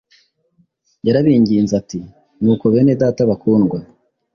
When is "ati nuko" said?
1.81-2.65